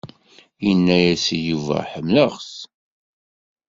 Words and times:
Ini-as 0.69 1.25
i 1.37 1.39
Yuba 1.47 1.77
ḥemmleɣ-t. 1.91 2.51